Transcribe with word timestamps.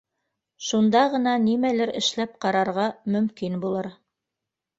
Шунда 0.69 1.03
ғына 1.15 1.33
нимәлер 1.43 1.91
эшләп 1.99 2.33
ҡарарға 2.47 2.87
мөмкин 3.19 3.61
булыр 3.67 3.93